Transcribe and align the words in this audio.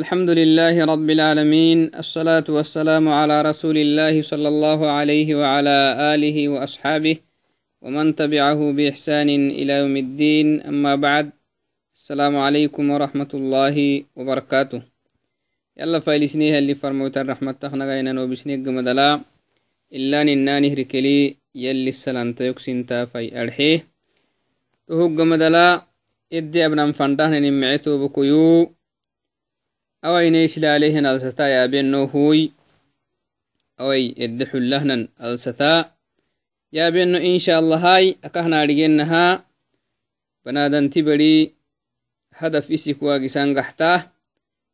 الحمد 0.00 0.30
لله 0.30 0.84
رب 0.84 1.08
العالمين 1.10 1.78
الصلاة 2.02 2.44
والسلام 2.48 3.08
على 3.08 3.36
رسول 3.42 3.76
الله 3.78 4.22
صلى 4.22 4.48
الله 4.48 4.80
عليه 4.90 5.28
وعلى 5.40 5.78
آله 6.14 6.48
وأصحابه 6.48 7.16
ومن 7.82 8.14
تبعه 8.20 8.60
بإحسان 8.76 9.30
إلى 9.60 9.72
يوم 9.72 9.96
الدين. 9.96 10.46
أما 10.70 10.94
بعد 11.06 11.26
السلام 11.94 12.34
عليكم 12.36 12.84
ورحمة 12.90 13.30
الله 13.34 13.76
وبركاته. 14.16 14.82
يلا 15.78 15.98
فايلسنيها 16.00 16.58
اللي 16.58 16.74
فرموت 16.74 17.14
الرحمة 17.18 17.52
تخنغينا 17.52 18.22
وبسنيق 18.22 18.58
مدلا 18.78 19.20
إلا 19.92 20.18
نناني 20.22 20.74
ركلي 20.74 21.36
يلي 21.54 21.88
السلام 21.88 22.32
تيكسين 22.32 22.86
تافي 22.86 23.42
أرحيه 23.42 23.78
تهوق 24.88 25.18
مدلا 25.32 25.66
إدي 26.32 26.66
أبنان 26.66 26.92
فندهن 26.92 27.42
نمعتو 27.42 27.92
بكيو 28.02 28.74
awayne 30.04 30.44
islaalehen 30.44 31.06
alsata 31.08 31.48
yaabeno 31.48 32.04
huy 32.12 32.52
away 33.80 34.12
edde 34.24 34.44
xullahnan 34.52 35.08
alsata 35.16 35.96
yaabeno 36.76 37.16
insha 37.30 37.56
allahai 37.56 38.20
akahnaadhigenaha 38.20 39.24
banadanti 40.44 41.00
bari 41.00 41.56
hadaf 42.36 42.68
isik 42.68 43.00
waagisan 43.00 43.56
gaxtah 43.56 44.12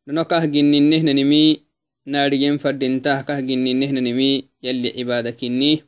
dono 0.02 0.27
kah 0.27 0.42
ginninehnanimi 0.51 1.62
naadhigen 2.10 2.59
fadintah 2.59 3.23
kah 3.23 3.38
ginninehnanimi 3.38 4.51
yalli 4.59 4.90
cibaada 4.98 5.30
kinni 5.30 5.87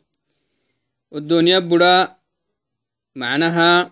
oddooniya 1.10 1.58
bura 1.66 2.14
macnaha 3.18 3.90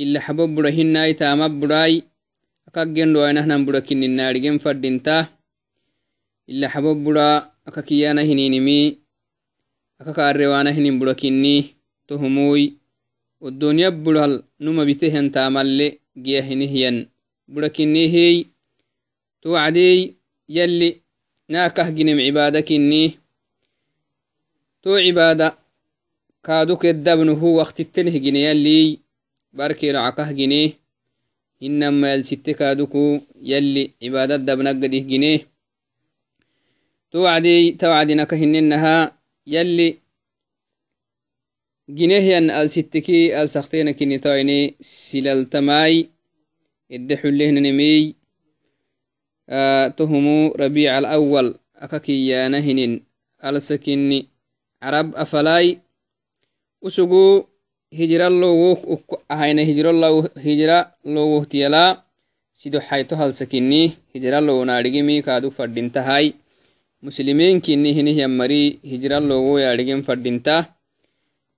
ila 0.00 0.18
xabo 0.24 0.48
bura 0.48 0.72
hinai 0.72 1.12
taama 1.12 1.52
burai 1.52 2.07
akagendo 2.68 3.24
ainahnan 3.24 3.64
bura 3.64 3.80
kinninnaadhigen 3.80 4.60
fadinta 4.60 5.32
ila 6.52 6.68
xabo 6.68 6.94
bura 6.94 7.28
aka 7.64 7.80
kiyana 7.82 8.22
hininimi 8.28 9.00
aka 10.00 10.12
kaarewaana 10.12 10.70
hinin 10.76 10.98
bura 11.00 11.14
kinni 11.14 11.74
tohumuy 12.06 12.76
oddoniya 13.40 13.90
bural 13.90 14.44
numa 14.60 14.84
bitehen 14.84 15.32
taamalle 15.32 15.86
giya 16.24 16.42
hinihiyan 16.48 17.08
bura 17.48 17.68
kinnihiy 17.76 18.36
to 19.40 19.56
wacdey 19.56 20.12
yalli 20.48 21.00
naakah 21.48 21.88
cibaada 21.96 22.60
kinni 22.68 23.16
to 24.82 24.90
cibaada 25.00 25.56
kaadu 26.46 26.76
keddabnuhu 26.76 27.56
waktittelih 27.60 28.12
gine 28.24 28.40
yalliy 28.48 29.00
barkeelo 29.56 30.04
cakah 30.04 30.30
gine 30.36 30.76
hinama 31.60 32.08
yalsitte 32.08 32.54
kaaduku 32.54 33.22
yalli 33.42 33.94
cibaadad 34.00 34.42
dabnaggadih 34.46 35.04
gine 35.10 35.32
to 37.10 37.22
wacdey 37.26 37.72
ta 37.78 37.90
wacdinaka 37.90 38.36
hinenaha 38.36 39.12
yalli 39.46 39.98
ginehyan 41.88 42.50
alsitteki 42.50 43.32
alsaktenakini 43.32 44.18
tawaine 44.20 44.76
silaltamai 44.80 46.08
edde 46.94 47.14
xullehnanemiy 47.20 48.12
tohumu 49.96 50.52
rabiic 50.60 50.92
alawal 50.92 51.56
aka 51.74 51.98
kiyana 52.00 52.60
hinin 52.60 53.00
alsakini 53.40 54.28
carab 54.80 55.16
afalai 55.16 55.80
usugu 56.82 57.48
hijira 57.90 58.28
lowoh 58.28 58.78
ukko 58.94 59.22
ahayna 59.28 59.62
hijira 59.62 60.92
lowohtiyala 61.04 62.02
sido 62.52 62.80
xayto 62.80 63.16
halsakini 63.16 63.96
hijira 64.12 64.40
lowonaadhigimi 64.40 65.22
kaadu 65.22 65.50
fadhintahay 65.50 66.32
muslimiinkinni 67.02 67.92
hinihyammari 67.92 68.78
hijira 68.82 69.20
lowo 69.20 69.60
yaadhigin 69.60 70.02
fadhinta. 70.02 70.74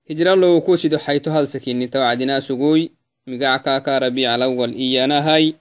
Hijira 0.07 0.35
lowoko 0.35 0.77
sido 0.77 0.97
hayto 0.97 1.31
halsakinni 1.31 1.87
tawacdinaasuguy 1.87 2.89
migackaaka 3.27 3.99
rabiicalawal 3.99 4.73
iyanahay 4.75 5.53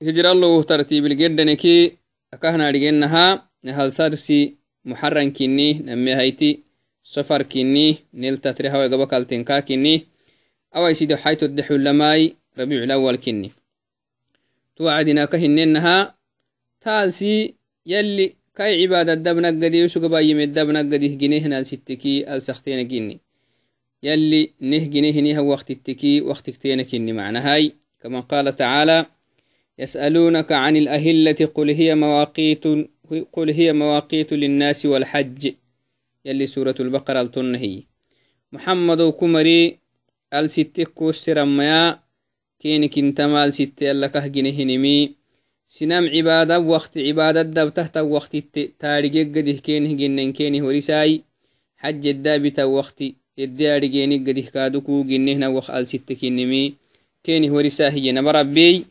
hijira 0.00 0.34
lowoh 0.34 0.64
tartiibilgedhaneki 0.64 1.98
akahnaadhigennaha 2.34 3.42
nahalsarsi 3.62 4.56
muxarankinni 4.84 5.74
namehayti 5.74 6.50
سفر 7.04 7.42
كني 7.42 7.96
نيل 8.14 8.38
تتري 8.38 8.68
هوا 8.70 9.18
التنكا 9.18 9.60
كني 9.60 10.06
أو 10.76 10.86
يسيد 10.86 11.14
حيت 11.14 11.42
الدح 11.42 11.72
لماي 11.72 12.36
ربيع 12.58 12.82
الأول 12.82 13.16
كني 13.16 13.50
توعدنا 14.76 15.24
كهننها 15.24 16.14
تالسي 16.80 17.54
يلي 17.86 18.34
كاي 18.54 18.82
عبادة 18.82 19.14
دبنا 19.14 19.48
قدي 19.48 19.84
وشوك 19.84 20.04
باي 20.04 20.34
من 20.34 20.52
دبنا 20.52 20.78
قدي 20.78 21.14
هجنيه 21.14 21.46
نال 21.46 21.66
ستكي 21.66 22.34
ألسختين 22.34 22.88
كني 22.88 23.20
يلي 24.02 24.50
نهجنيه 24.60 25.20
نيها 25.20 25.40
وقت 25.40 25.70
التكي 25.70 26.20
وقت 26.20 26.50
كتين 26.50 26.82
كني 26.82 27.12
معنى 27.12 27.38
هاي. 27.38 27.72
كما 28.02 28.20
قال 28.20 28.56
تعالى 28.56 29.06
يسألونك 29.78 30.52
عن 30.52 30.76
الأهلة 30.76 31.50
قل 31.54 31.70
هي 31.70 31.94
مواقيت 31.94 32.64
قل 33.32 33.50
هي 33.50 33.72
مواقيت 33.72 34.32
للناس 34.32 34.86
والحج. 34.86 35.52
يلي 36.24 36.46
سورة 36.46 36.74
البقرة 36.80 37.20
التنهي. 37.20 37.82
محمد 38.52 39.02
كمري 39.20 39.78
الستة 40.34 40.84
كوسر 40.84 41.44
ميا 41.44 42.00
كينك 42.60 42.98
انتما 42.98 43.44
الستة 43.44 43.84
يلا 43.86 44.06
كهجنه 44.06 44.62
نمي 44.62 45.14
سنام 45.66 46.04
عبادة 46.08 46.58
وقت 46.58 46.98
عبادة 46.98 47.42
دب 47.42 47.74
تحت 47.74 47.96
وقت 47.96 48.36
تاريخ 48.78 49.12
قده 49.34 49.52
كينه 49.52 49.92
جنن 50.00 50.32
كينه 50.32 50.66
ورساي 50.66 51.22
حج 51.76 52.06
الدابة 52.06 52.64
وقت 52.64 53.02
الدارجيني 53.38 54.18
قده 54.18 54.40
كادوكو 54.54 55.02
جنهنا 55.02 55.48
وخ 55.48 55.70
الستة 55.70 56.14
كينمي 56.14 56.74
كينه 57.24 57.54
ورساهي 57.54 58.12
نما 58.12 58.30
ربي 58.30 58.84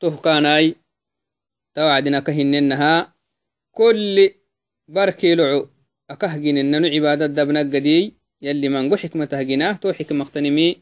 تهكاناي 0.00 0.74
توعدنا 1.74 2.20
كهننها. 2.20 3.14
كل 3.72 4.30
بركي 4.88 5.34
لعو 5.34 5.68
akahginenanu 6.08 6.88
cibaada 6.88 7.28
dabnaggadiy 7.28 8.16
yalli 8.40 8.68
mango 8.68 8.96
xikmatahginah 8.96 9.76
to 9.80 9.92
xikmaktanimi 9.92 10.80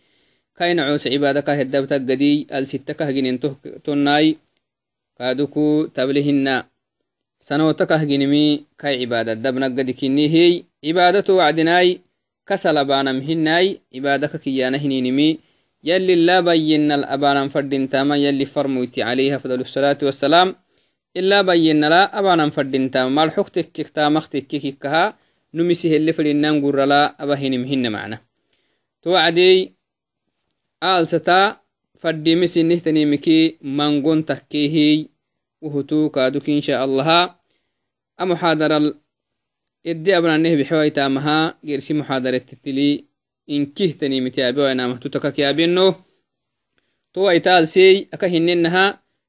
kaina 0.55 0.87
coose 0.87 1.11
cibaada 1.11 1.43
kahedabtaggadiy 1.43 2.47
alsitta 2.49 2.95
kahginen 2.95 3.39
tonnai 3.85 4.39
kaaduku 5.19 5.91
tablihina 5.93 6.71
sanoota 7.39 7.87
kahginimi 7.87 8.65
kai 8.81 8.97
cibaada 9.01 9.35
dabnaggadi 9.35 9.93
kinihiy 9.93 10.65
cibaadato 10.81 11.37
wacdinai 11.37 12.01
kasalabanam 12.49 13.21
hinai 13.21 13.83
cibaadaka 13.93 14.39
kiyana 14.39 14.79
hininimi 14.79 15.41
yalli 15.83 16.17
labayyinal 16.17 17.05
abanan 17.05 17.51
fadintama 17.51 18.17
yalli 18.17 18.47
farmuyti 18.47 19.03
alayhi 19.03 19.35
afdal 19.35 19.61
الsalatu 19.61 20.07
wassalam 20.07 20.55
إلا 21.17 21.43
بينا 21.43 21.87
لا 21.87 22.19
أبانا 22.19 22.51
فردينتا 22.51 23.09
مال 23.09 23.31
حكتك 23.31 23.73
كتا 23.73 24.09
مختك 24.09 24.47
كيكها 24.47 25.19
نمسي 25.55 25.97
اللي 25.97 26.13
فلنان 26.13 26.65
قرر 26.65 26.85
لا 26.85 27.23
أبهن 27.23 27.59
مهن 27.63 27.93
معنا. 27.93 28.19
توعدي 29.03 29.75
آل 30.83 31.09
ستا 31.09 31.61
فردي 31.99 32.37
مسي 32.37 32.63
نهتني 32.63 33.07
مكي 33.07 33.59
منقون 33.63 34.25
تكيهي 34.25 35.09
وهتو 35.61 36.09
كادوك 36.09 36.51
إن 36.51 36.61
شاء 36.61 36.85
الله. 36.85 37.35
أمحاضر 38.21 38.95
إدي 39.87 40.19
أبنا 40.19 40.37
نه 40.37 40.55
بحواي 40.57 40.91
تامها 40.91 41.59
جرسي 41.65 41.95
محاضرة 41.95 42.39
تتلي 42.39 43.05
إن 43.51 43.67
كهتني 43.67 44.21
متابعي 44.21 44.65
وأنا 44.65 44.87
مهتوتك 44.87 45.33
كيابينو 45.33 45.95
تو 47.15 47.29
إتال 47.29 47.69
سي 47.69 48.09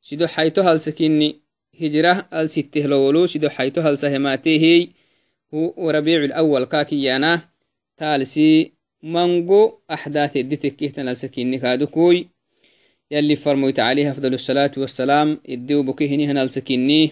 سيدو 0.01 0.27
حيتو 0.27 0.61
هالسكيني 0.61 1.46
هجرة 1.81 2.27
الستة 2.33 2.81
لولو 2.81 3.27
سيدو 3.27 3.49
حيتو 3.49 3.81
هل 3.81 3.97
سهماتيه 3.97 4.87
هو 5.53 5.89
ربيع 5.89 6.23
الأول 6.23 6.63
كاكيانا. 6.65 7.49
تالسي 7.97 8.71
منغو 9.03 9.81
أحداث 9.91 10.37
الدتكيه 10.37 10.89
تنالسكين 10.89 11.51
نكادوكوي 11.51 12.27
يلي 13.11 13.35
فرموت 13.35 13.79
عليه 13.79 14.11
أفضل 14.11 14.33
الصلاة 14.33 14.71
والسلام 14.77 15.39
إديو 15.49 15.83
بكيه 15.83 16.31
نالسكيني 16.31 17.11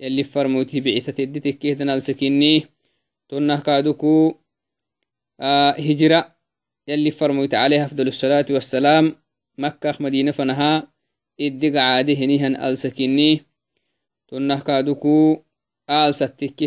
يلي 0.00 0.22
فرموت 0.24 0.76
بعثة 0.76 1.24
الدتكيه 1.24 1.74
تنالسكيني 1.74 2.66
تنه 3.28 3.60
كادوكو 3.60 4.34
آه 5.40 5.70
هجرة. 5.70 6.36
يلي 6.88 7.10
فرموت 7.10 7.54
عليه 7.54 7.84
أفضل 7.84 8.08
الصلاة 8.08 8.46
والسلام 8.50 9.16
مكة 9.58 9.94
مدينة 10.00 10.30
فنها. 10.30 10.92
إدق 11.40 11.80
عاده 11.80 12.24
نهن 12.26 12.56
ألسكيني 12.56 13.42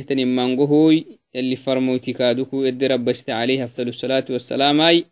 تنمانغوهوي 0.01 1.05
يلي 1.35 1.55
فرموتي 1.55 2.13
كادوكو 2.13 2.63
إدي 2.63 2.87
ربست 2.87 3.29
عليه 3.29 3.63
أفضل 3.63 3.87
الصلاة 3.87 4.25
والسلام 4.29 4.81
أي 4.81 5.05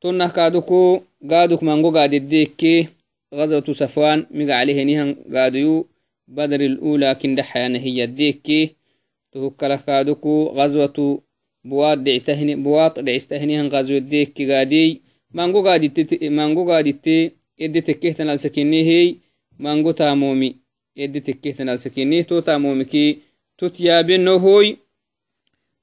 تنه 0.00 0.28
كادوكو 0.28 1.00
قادوك 1.30 1.62
مانغو 1.62 1.90
قاد 1.90 2.14
الديكي 2.14 2.88
غزوة 3.34 3.64
صفوان 3.72 4.26
مقع 4.30 4.54
عليه 4.54 4.84
نيهن 4.84 5.16
قاديو 5.34 5.86
بدر 6.28 6.60
الأولى 6.60 7.14
كند 7.14 7.40
حيانا 7.40 7.78
هي 7.78 8.04
الديكي 8.04 8.74
تهكلا 9.32 9.76
كادوكو 9.76 10.46
غزوة 10.58 11.22
بواط 11.64 11.98
دعستهني 11.98 12.54
بواط 12.56 13.00
دعستهنيهن 13.00 13.68
غزوة 13.68 13.98
الديكي 13.98 14.52
قادي 14.52 15.02
مانغو 15.30 15.60
قادي 15.66 15.90
مانغو 16.28 16.70
قادي 16.70 17.32
يدي 17.58 17.80
تكيهتنا 17.80 18.32
السكيني 18.32 18.82
هي 18.82 19.14
مانغو 19.58 19.90
تامومي 19.90 20.65
يدي 20.96 21.20
تكيهتنا 21.20 21.72
السكيني 21.74 22.22
تو 22.22 22.40
تامومي 22.40 22.84
كي 22.84 23.18
تتيابينو 23.58 24.36
هوي 24.36 24.76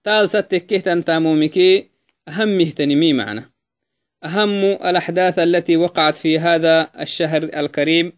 تالسا 0.04 0.42
تكيهتن 0.42 1.06
تامومي 1.06 1.48
كي 1.48 1.94
أهم 2.28 2.58
مهتنمي 2.58 3.14
معنا. 3.14 3.50
أهم 4.24 4.64
الأحداث 4.64 5.40
التي 5.40 5.78
وقعت 5.78 6.18
في 6.18 6.40
هذا 6.40 6.90
الشهر 7.00 7.44
الكريم. 7.44 8.14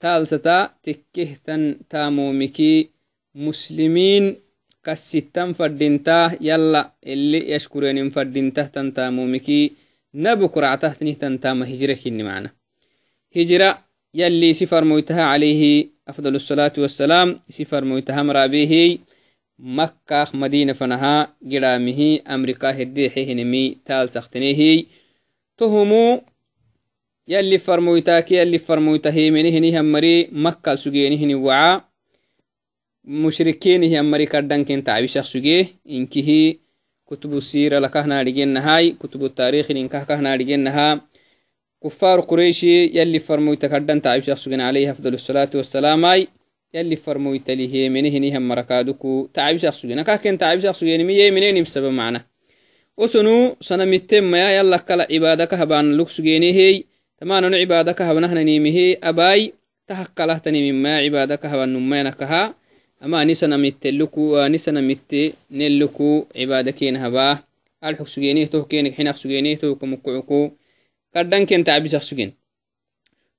تالستا 0.00 0.74
تكهتن 0.82 1.78
تامومكي 1.90 2.90
مسلمين 3.34 4.36
كستن 4.84 5.52
فردينتا 5.52 6.38
يلا 6.40 6.92
اللي 7.06 7.50
يشكرين 7.50 8.10
فردينته 8.10 8.66
تنتامومكي 8.66 9.72
نبكر 10.14 10.64
عتهتني 10.64 11.14
تنتام 11.14 11.62
هجرة 11.62 11.94
كني 12.04 12.22
معنا. 12.22 12.50
هجرة 13.36 13.84
يلي 14.14 14.52
سفر 14.52 14.84
مويتها 14.84 15.22
عليه 15.22 15.88
afdal 16.10 16.36
asalaatu 16.40 16.82
wasalaam 16.84 17.36
isi 17.50 17.64
farmoyta 17.70 18.16
hamraabehey 18.18 18.90
makkaah 19.78 20.30
madina 20.42 20.74
fanaha 20.80 21.14
gidhaamihi 21.50 22.08
amrikaa 22.34 22.72
heddeexe 22.78 23.24
hinimi 23.28 23.64
taal 23.88 24.08
saktenehey 24.16 24.76
tohumu 25.58 26.02
yalli 27.32 27.58
farmoytaaki 27.66 28.34
yalli 28.40 28.58
farmoyta 28.68 29.10
heemenehini 29.16 29.70
hammari 29.76 30.14
makka 30.32 30.76
sugeeni 30.76 31.34
waca 31.34 31.84
mushrikinih 33.22 33.92
hammari 33.96 34.26
kaddanken 34.26 34.82
tacbishak 34.82 35.26
sugee 35.32 35.62
inkihi 35.84 36.40
kutubu 37.08 37.40
sira 37.40 37.80
lakahnaadhigennahay 37.80 38.92
kutubu 39.00 39.28
taarikhininkah 39.28 40.06
kahnaadhigennahaa 40.10 41.00
كفار 41.84 42.20
قريشي 42.20 42.98
يلي 42.98 43.18
فرمويتا 43.18 43.68
كردن 43.68 44.02
تعبي 44.02 44.22
شخص 44.22 44.48
عليه 44.48 44.90
أفضل 44.90 45.14
الصلاة 45.14 45.50
والسلام 45.54 46.04
أي 46.04 46.28
يلي 46.74 46.96
فرمويتا 46.96 47.52
ليه 47.52 47.88
منهني 47.88 48.36
هم 48.36 48.48
مركادكو 48.48 49.28
تعبي 49.34 49.58
شخص 49.58 49.82
سجين 49.82 50.02
كهكن 50.02 50.38
تعبي 50.38 50.60
شخص 50.60 50.82
مية 50.82 51.30
منين 51.30 51.62
بسبب 51.62 51.92
معنا 51.92 52.24
وسنو 52.98 53.56
سنمتمaya 53.62 54.58
yala 54.58 54.78
kala 54.82 55.06
cibadaka 55.06 55.54
haban 55.56 55.94
lugsugenehey 55.94 56.82
tamanano 57.20 57.54
cibadaka 57.54 58.02
habanahnaimihe 58.04 58.98
abai 59.00 59.54
tahakkalahtanimimaya 59.86 61.06
cibadaka 61.06 61.46
haban 61.48 61.70
numayanakaha 61.70 62.54
ama 63.00 63.20
anisanamitte 63.22 63.94
anisanamitte 64.44 65.34
nelluku 65.50 66.26
cibadakena 66.34 66.98
haba 66.98 67.46
alxug 67.80 68.08
sugeneh 68.10 68.50
toh 68.50 68.66
kenek 68.66 68.98
xinak 68.98 69.14
sugeneh 69.14 69.54
toh 71.12 71.20
kamukucuku 71.20 71.64
kaddanken 71.64 71.64
tacbisak 71.64 72.02
sugen 72.02 72.30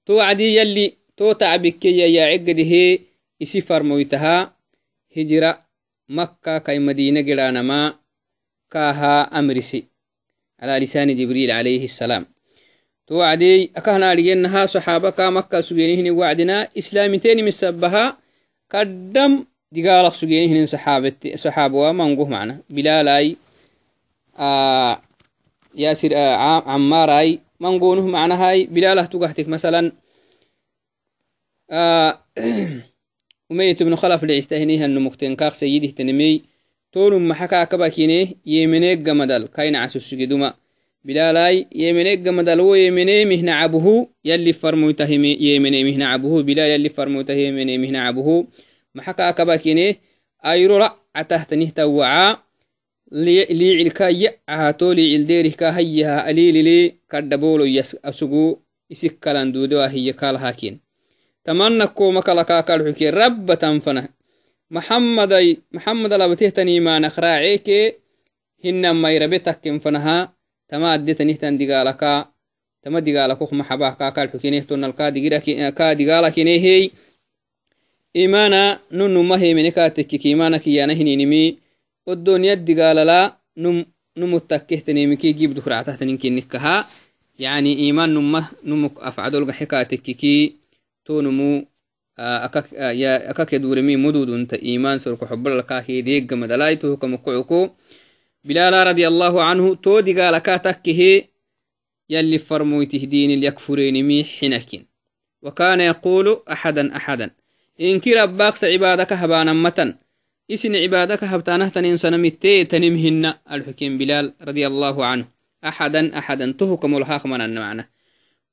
to 0.05 0.17
wacdi 0.17 0.55
yalli 0.57 0.97
to 1.15 1.33
tacbikkeya 1.33 2.07
yaceggadihe 2.07 3.01
isi 3.39 3.61
farmoytaha 3.61 4.53
hijira 5.09 5.65
makka 6.07 6.59
kai 6.65 6.79
madina 6.79 7.21
giranama 7.21 7.99
كاها 8.69 9.39
أمرسي. 9.39 9.83
على 10.61 10.85
لسان 10.85 11.15
جبريل 11.15 11.51
عليه 11.51 11.83
السلام. 11.83 12.25
توعدي 13.07 13.71
أكهنا 13.75 14.15
لجنها 14.15 14.65
صحابة 14.65 15.29
مكة 15.29 15.61
سجينهن 15.61 16.11
وعدنا 16.13 16.69
إسلامتين 16.77 17.45
مسبها. 17.45 18.17
قدم 18.69 19.45
دقالق 19.71 20.13
سجينهن 20.13 20.65
صحابة 20.65 21.33
صحابة 21.35 21.77
ومنقه 21.77 22.27
معنا. 22.29 22.61
بلالاي 22.69 23.37
آه 24.37 25.01
ياسر 25.75 26.13
آه 26.13 26.69
عماراي 26.69 27.39
منقونه 27.59 28.07
معنا 28.07 28.49
هاي 28.49 28.65
بلاله 28.65 29.05
تقحتك 29.05 29.47
مثلا 29.47 29.91
آه 31.71 32.19
أمية 33.51 33.75
بن 33.81 33.95
خلف 33.95 34.23
لعستهنيها 34.23 34.85
النمكتين 34.85 35.35
كاخ 35.35 35.53
سيده 35.53 35.87
تنمي 35.87 36.41
tonum 36.93 37.21
maxaka 37.29 37.61
akabakine 37.61 38.37
yemeneggamadal 38.45 39.47
kaina 39.53 39.85
casusugeduma 39.85 40.57
bilalai 41.05 41.67
yemeneggamadal 41.71 42.61
wo 42.65 42.73
yemene 42.75 43.25
mihnacabuhu 43.29 44.09
yalli 44.23 44.53
farmoyta 44.53 45.05
yemene 45.05 45.83
mihnacabuhu 45.83 46.43
bilal 46.43 46.69
yalli 46.73 46.89
farmoyta 46.89 47.33
yemene 47.33 47.77
mihnacabuhu 47.77 48.47
maxaka 48.95 49.27
akabakine 49.27 50.01
ayrora 50.41 50.97
catahtanihtawaca 51.13 52.41
liicilkaya 53.11 54.33
ahato 54.47 54.93
liicilderihka 54.93 55.73
hayyaha 55.73 56.23
alilili 56.23 56.99
kaddhaboloy 57.07 57.81
asugu 58.03 58.61
isikkalan 58.89 59.53
duudewahiya 59.53 60.13
kalhakin 60.13 60.79
tamana 61.43 61.87
komakalakaakadxuke 61.87 63.11
rabba 63.11 63.57
tanfana. 63.57 64.09
Maxamaday 64.69 65.57
maxamad 65.73 66.13
alabtehtanimaanak 66.13 67.17
raaceeke 67.17 67.97
hinan 68.63 68.97
mayrabe 68.97 69.39
takken 69.39 69.79
fanaha 69.79 70.29
tama 70.69 70.93
addetanihtan 70.93 71.57
digaalaka 71.57 72.29
tama 72.83 73.01
digaalakok 73.01 73.51
maxabah 73.51 73.97
kaakadxukenehtonalkaa 73.97 75.09
eh, 75.09 75.97
digaalakenehey 75.97 76.93
imana 78.13 78.79
nunumahemene 78.91 79.71
kaatekkik 79.71 80.25
imana 80.25 80.59
kiyaana 80.59 80.93
hininimi 80.93 81.57
إيمانا 82.09 82.37
نن 82.37 82.41
ما 82.41 82.45
هي 82.45 82.55
منك 82.55 82.71
تكك 82.71 82.77
إيمانك 82.77 82.77
يانا 82.77 82.93
هنينمي 82.93 82.93
الدنيا 82.93 82.97
دقال 82.97 83.07
لا 83.07 83.37
نم 83.57 83.85
نمتكهتني 84.17 85.07
مكي 85.07 85.31
جيب 85.31 85.53
دكرعتهتني 85.53 86.17
كنكها 86.17 86.85
يعني 87.39 87.77
إيمان 87.77 88.13
نمه 88.13 88.49
نمك 88.63 88.99
أفعدل 88.99 89.53
حكاتك 89.53 90.25
تو 91.05 91.21
نمو 91.21 91.65
akake 93.29 93.59
duremi 93.59 93.95
mududunta 93.97 94.57
iman 94.57 94.99
sorko 94.99 95.25
xobbalakahideeggamadalaituhu 95.25 96.97
kamukucuku 96.97 97.71
bilala 98.43 98.83
radi 98.83 99.05
allahu 99.05 99.39
anhu 99.39 99.75
to 99.75 100.01
digaalaka 100.01 100.59
takkehe 100.59 101.29
yalli 102.09 102.39
farmoytih 102.39 103.07
dinil 103.07 103.43
yakfurenimi 103.43 104.23
xinakin. 104.23 104.83
وكان 105.41 105.81
يقول 105.81 106.43
أحدا 106.51 106.95
أحدا 106.95 107.31
إن 107.81 107.99
كي 107.99 108.13
رباك 108.13 108.63
عبادك 108.63 109.13
هبانا 109.13 109.53
متن 109.53 109.95
هبتانه 111.23 111.69
تنين 111.69 111.97
سنمتي 111.97 112.63
تنمهن 112.63 113.33
الحكيم 113.51 113.97
بلال 113.97 114.33
رضي 114.41 114.67
الله 114.67 115.05
عنه. 115.05 115.25
أحدا 115.65 116.17
أحدا 116.17 116.51
تهكم 116.59 116.97
الهاخ 116.97 117.25
من 117.25 117.55
معنا 117.55 117.89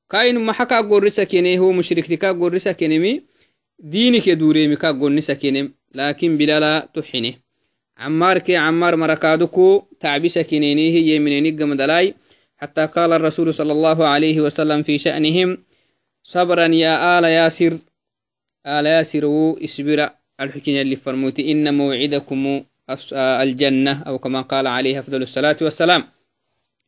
كاين 0.09 0.39
محكا 0.39 0.81
قرسا 0.81 1.23
كيني 1.23 1.59
هو 1.59 1.71
مشرك 1.71 2.11
لكا 2.11 2.31
قرسا 2.31 2.71
كينمي 2.71 3.23
دينك 3.79 4.29
دوريمي 4.29 4.75
كا 4.75 4.91
قوني 4.91 5.21
سكينم 5.21 5.73
لكن 5.95 6.37
بلالا 6.37 6.89
تحيني. 6.93 7.41
عمار 7.97 8.95
مركادكو 8.95 9.83
تعبي 9.99 10.29
سكينيني 10.29 10.93
هي 10.93 11.19
منيني 11.19 11.51
قمدلاي. 11.51 12.13
حتى 12.57 12.85
قال 12.85 13.13
الرسول 13.13 13.53
صلى 13.53 13.71
الله 13.71 14.07
عليه 14.07 14.41
وسلم 14.41 14.83
في 14.83 14.97
شأنهم 14.97 15.57
صبرا 16.23 16.67
يا 16.67 17.19
آل 17.19 17.23
ياسر 17.23 17.77
آل 18.65 18.85
ياسر 18.85 19.55
إسبرا. 19.63 20.26
الحكين 20.41 20.81
اللي 20.81 20.95
فرموتي 20.95 21.51
إن 21.51 21.73
موعدكم 21.73 22.63
الجنة 23.13 24.03
أو 24.07 24.19
كما 24.19 24.41
قال 24.41 24.67
عليه 24.67 24.99
أفضل 24.99 25.21
الصلاة 25.21 25.57
والسلام. 25.61 26.03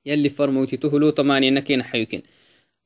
يلي 0.06 0.29
فرموتي 0.29 0.77
تهلو 0.77 1.10
طماني 1.10 1.50
نكين 1.51 1.84
حيوكين. 1.84 2.22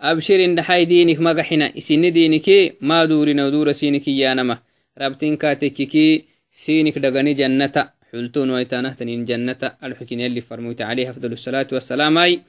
abshirin 0.04 0.56
dhaxai 0.58 0.84
diinik 0.86 1.20
magaxina 1.20 1.72
isini 1.80 2.12
diiniki 2.12 2.76
ma 2.82 3.08
durina 3.08 3.52
dura 3.52 3.74
siniki 3.74 4.12
yanama 4.20 4.56
rabtinka 5.02 5.56
tekkiki 5.56 6.26
sinik 6.52 6.96
dhagani 7.04 7.32
jannata 7.40 7.94
xultun 8.12 8.50
waitanahtanin 8.56 9.24
jannata 9.30 9.78
alxukin 9.86 10.20
yalli 10.20 10.42
farmoyta 10.42 10.84
عليه 10.84 11.10
أفضل 11.10 11.32
الصلاة 11.32 11.68
والسلام. 11.72 12.18
أي 12.18 12.42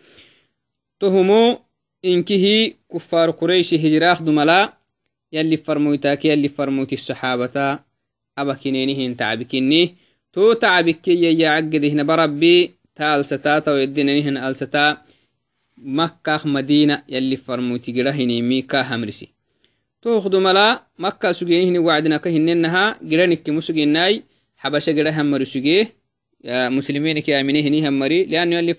تهمو 1.01 1.59
إنكه 2.05 2.73
كفار 2.93 3.31
قريش 3.31 3.75
هجراخ 3.75 4.23
دملا 4.23 4.73
يلي 5.33 5.57
فرمويتاك 5.57 6.25
يلي 6.25 6.49
فرموتي 6.49 6.95
الصحابة. 6.95 7.79
تعبكني 9.15 9.95
تو 10.33 10.53
تعبكي 10.53 11.41
يا 11.41 11.49
عقدهن 11.49 12.07
بربي 12.07 12.71
تالستا 12.97 13.59
تو 13.59 13.77
يدننهن 13.77 14.37
ألستا 14.37 15.05
makkaak 15.79 16.45
madina 16.47 17.03
yalli 17.09 17.37
farmutigirahinimi 17.37 18.63
ka 18.63 18.83
hamrisi 18.85 19.31
tohukdumala 20.01 20.87
makka 20.99 21.35
sugenihini 21.35 21.79
wacdinaka 21.79 22.31
hinenaha 22.31 22.97
giranikimu 23.03 23.63
sugenai 23.63 24.23
xabasha 24.63 24.93
gira 24.93 25.13
hammari 25.13 25.47
suge 25.47 25.93
musliminiki 26.71 27.35
aminehini 27.35 27.83
hammari 27.83 28.25
liannu 28.25 28.55
yalli 28.55 28.75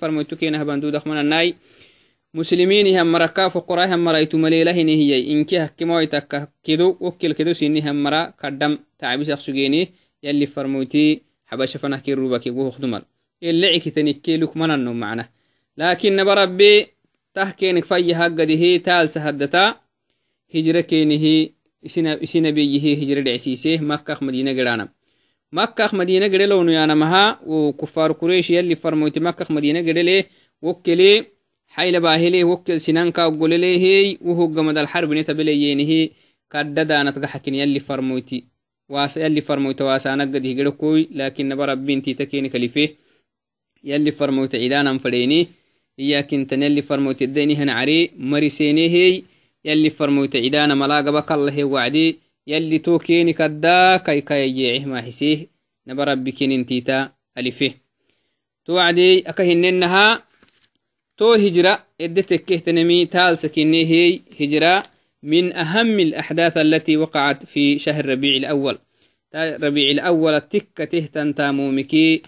farmoytu 2.36 2.56
kena 2.56 2.68
habandudakmananai 2.68 2.92
muslimiini 2.92 2.94
hammara 2.94 3.28
ka 3.28 3.50
foqorai 3.50 3.90
hammaraitu 3.90 4.38
maleelahini 4.38 4.96
hiyai 4.96 5.22
inki 5.22 5.56
hakkimawaitaka 5.56 6.48
kidu 6.64 6.98
wokkil 7.00 7.36
kidu 7.36 7.54
sini 7.56 7.82
hammara 7.82 8.34
kaddam 8.38 8.78
tacbisak 8.98 9.40
sugeni 9.40 9.92
yalli 10.22 10.48
farmoyti 10.48 11.24
xabasha 11.50 11.80
fanah 11.80 12.02
kirubaki 12.02 12.52
wohokdumal 12.52 13.02
ilecikitanikeluk 13.42 14.56
mananno 14.56 14.94
macna 14.94 15.30
lakin 15.78 16.16
naba 16.16 16.36
rabbi 16.36 16.88
tah 17.34 17.54
kenik 17.56 17.86
fayya 17.86 18.18
haggadihi 18.18 18.80
taalsa 18.80 19.22
haddata 19.22 19.80
hijra 20.48 20.84
kenihi 20.84 21.54
isinabiyihi 22.22 22.96
hijra 22.96 23.22
dhecsiise 23.22 23.80
makkak 23.82 24.22
madina 24.22 24.54
gedhanam 24.54 24.90
makkak 25.52 25.94
madina 25.94 26.30
gedhelownu 26.30 26.72
yanamaha 26.72 27.40
wo 27.46 27.74
kufar 27.74 28.14
kuresh 28.16 28.50
yalli 28.50 28.76
farmoyti 28.76 29.20
makkak 29.20 29.50
madina 29.50 29.82
gedhele 29.84 30.26
wokkele 30.62 31.35
حيل 31.76 32.00
باهلي 32.00 32.44
وكل 32.44 32.80
سنانكا 32.82 33.26
وقولي 33.26 33.78
هي 33.84 34.18
وهو 34.22 34.46
قمد 34.56 34.78
الحرب 34.78 35.10
نتبليينه 35.14 36.10
كادا 36.52 36.84
دانت 36.84 37.26
حكين 37.26 37.56
يلي 37.56 37.80
فرمويتي 37.80 38.40
واس 38.90 39.18
يلي 39.18 39.42
فرمويت 39.42 39.82
واسانا 39.82 40.24
قد 40.24 40.46
هيقلو 40.46 40.72
كوي 40.72 41.10
لكن 41.12 41.50
نبا 41.50 41.66
ربين 41.66 42.02
تي 42.02 42.14
تكيني 42.14 42.50
كليفيه 42.50 42.96
يلي 43.84 44.12
فرمويت 44.12 44.56
عيدانا 44.56 44.98
فليني 44.98 45.48
إياكن 46.00 46.48
تن 46.48 46.64
يلي 46.64 46.82
فرمويت 46.82 47.22
الديني 47.22 47.56
هن 47.56 47.70
عري 47.70 48.12
مرسيني 48.18 48.90
هي 48.90 49.24
يلي 49.66 49.90
فرمويت 49.90 50.36
عيدانا 50.36 50.76
ملاقا 50.76 51.12
بك 51.12 51.32
الله 51.32 51.64
وعدي 51.64 52.20
يلي 52.48 52.80
توكيني 52.80 53.34
كدا 53.34 53.98
كاي 53.98 54.22
كاي 54.22 54.62
يعيه 54.62 54.86
ما 54.86 55.02
حسيه 55.02 55.48
نبا 55.88 56.04
ربي 56.04 56.32
كين 56.32 56.66
تيتا 56.66 57.12
ألفيه 57.38 57.74
توعدي 58.66 59.30
أكهننها 59.30 60.24
تو 61.18 61.34
هجرة 61.34 61.84
ادتكهتنمي 62.02 63.06
تال 63.06 63.38
سكيني 63.38 63.86
هي 63.86 64.20
هجرة 64.40 64.84
من 65.24 65.54
أهم 65.54 66.00
الأحداث 66.00 66.58
التي 66.58 66.98
وقعت 66.98 67.46
في 67.46 67.80
شهر 67.80 68.06
ربيع 68.06 68.36
الأول. 68.38 68.80
ربيع 69.36 69.92
الأول 69.92 70.42
تكة 70.42 70.86
تهتن 70.86 71.36
تامومكي 71.36 72.22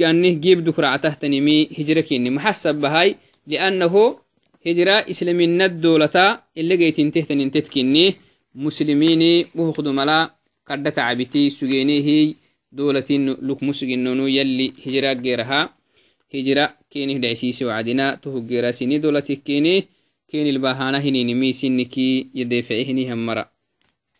جانه 0.00 0.28
جيب 0.28 0.64
دكرة 0.64 0.96
تهتنمي 0.96 1.68
هجرة 1.78 2.00
كيني. 2.00 2.30
محسب 2.30 2.74
بهاي 2.74 3.16
لأنه 3.46 4.18
هجرة 4.66 4.92
إسلامين 4.92 5.62
الدولة 5.62 6.40
اللي 6.58 6.76
جيتين 6.76 7.12
تهتن 7.12 7.50
تتكيني. 7.50 8.14
مسلميني 8.54 9.46
وهخدو 9.54 9.92
ملا 9.92 10.30
قد 10.66 10.92
تعبتي 10.92 11.50
سجيني 11.50 11.98
هي 12.06 12.34
دولة 12.72 13.10
لك 13.48 13.62
مسجنونو 13.62 14.26
يلي 14.26 14.72
هجرة 14.86 15.12
غيرها 15.12 16.81
hijira 16.92 17.06
kenih 17.06 17.20
dhecsiise 17.20 17.64
wacdina 17.64 18.16
tohugera 18.16 18.72
sini 18.72 18.98
dolatikkeene 18.98 19.88
kenil 20.28 20.58
bahana 20.58 21.00
hininimi 21.00 21.54
siniki 21.54 22.30
yadeefece 22.34 22.84
hinihan 22.84 23.46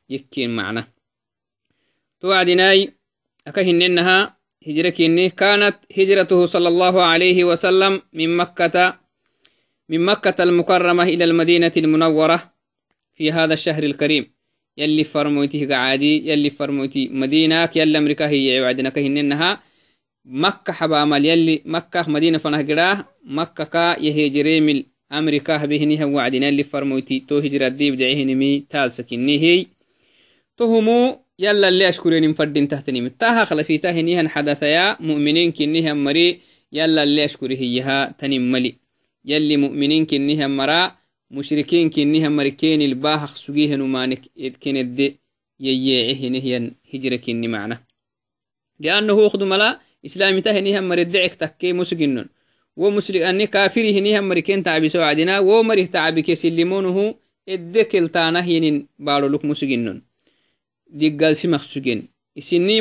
yekken 0.09 0.50
macna 0.50 0.87
to 2.21 2.29
wacdinai 2.29 2.93
aka 3.47 3.62
hinenaha 3.62 4.37
hijra 4.61 4.91
kenne 4.93 5.31
kanat 5.31 5.76
hijratuhu 5.88 6.47
صلى 6.47 6.69
الله 6.69 7.02
عليه 7.02 7.45
وسلم 7.45 8.02
من 8.12 8.37
مكة 8.37 8.99
من 9.88 10.00
مكة 10.05 10.43
المكرمة 10.43 11.02
إلى 11.02 11.25
المدينة 11.25 11.73
المنورة 11.76 12.52
في 13.14 13.33
هذا 13.33 13.55
الشهر 13.55 13.83
الكريم 13.83 14.33
يلي 14.76 15.05
فرموتي 15.05 15.67
قعادي 15.67 16.29
يلي 16.31 16.50
فرموتي 16.50 17.09
مدينة 17.09 17.69
يلي 17.76 17.99
أمريكا 17.99 18.29
هي 18.29 18.61
وعدنا 18.61 18.88
كهننها 18.88 19.61
makka 20.25 20.73
xabaamal 20.73 21.25
yalli 21.25 21.62
makkah 21.64 22.07
madina 22.09 22.38
fanah 22.38 22.62
gidaah 22.62 23.05
makka 23.25 23.67
ka 23.67 23.97
yahejeremil 23.99 24.85
amrika 25.11 25.59
habehinihan 25.59 26.14
wacdinalli 26.14 26.64
farmoyti 26.64 27.21
to 27.26 27.41
hijraddiibdecehinimi 27.43 28.67
taalsakinihey 28.71 29.67
tohumu 30.57 31.19
yallalle 31.38 31.87
ashkurenin 31.87 32.35
faddin 32.35 32.69
tahtanimi 32.69 33.11
taha 33.11 33.47
khlafitahinihan 33.47 34.29
xadathaya 34.29 34.97
mu'minin 35.00 35.52
kinihan 35.52 35.99
mari 35.99 36.41
yallalle 36.71 37.25
ashkuri 37.25 37.57
hiyaha 37.57 38.14
tanin 38.19 38.47
mali 38.47 38.79
yalli 39.25 39.57
mu'minin 39.57 40.07
kinihan 40.07 40.50
mara 40.50 40.97
mushrikiin 41.31 41.91
kinihan 41.91 42.33
mari 42.33 42.52
kenil 42.57 42.95
baahaq 42.95 43.35
sugihenumanik 43.45 44.31
kenedde 44.62 45.19
yeyyeecehinihyan 45.59 46.64
hijra 46.91 47.19
kinni 47.19 47.49
macna 47.49 47.83
liannahu 50.04 50.38
ukhdumala 50.38 50.52
islaamita 50.52 50.52
hinihan 50.52 50.85
maridecek 50.85 51.38
takke 51.38 51.73
musginon 51.73 52.28
wo 52.76 52.90
musli 52.90 53.25
ani 53.25 53.47
kafiri 53.47 53.92
hinihan 53.92 54.25
mariken 54.25 54.62
tacbiso 54.62 54.99
wacdina 54.99 55.40
wo 55.40 55.62
marih 55.62 55.88
tacbike 55.90 56.37
silimunuhu 56.37 57.14
edde 57.47 57.85
keltaanah 57.85 58.49
yinin 58.49 58.87
baadholuk 58.99 59.44
musginon 59.44 60.02
diggalsimak 60.88 61.62
sugen 61.62 62.09
isini 62.35 62.78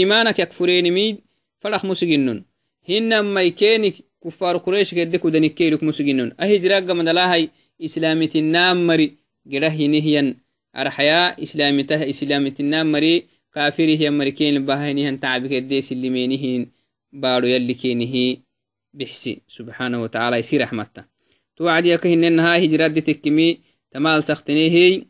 imanak 0.00 0.38
yakfurenimi 0.38 1.18
fadak 1.60 1.84
musginon 1.84 2.44
hinamai 2.88 3.50
kenik 3.52 4.04
kufar 4.20 4.60
qureshk 4.60 4.96
edde 4.96 5.18
kudanikkeiluk 5.18 5.82
musginon 5.82 6.32
ahijraggamadalahay 6.38 7.48
islaamitinaan 7.78 8.78
mari 8.78 9.16
gedha 9.46 9.70
hinihyan 9.70 10.36
arxaya 13.54 13.68
islaamitinaan 13.68 14.14
mari 14.18 14.32
kafirihiyan 14.32 14.64
marikeen 14.64 14.66
bahanihan 14.66 15.18
tacbikeddee 15.18 15.82
silimenihin 15.82 16.72
baado 17.12 17.46
yalli 17.54 17.74
kenihi 17.74 18.42
bixsi 18.98 19.42
subxaanahu 19.46 20.02
wataala 20.02 20.38
isi 20.38 20.58
raxmatta 20.58 21.04
to 21.56 21.64
wacdiyaka 21.64 22.08
hinenaha 22.08 22.58
hijraddi 22.62 23.02
tekkimi 23.02 23.48
تمال 23.92 24.24
سختنيه 24.24 25.02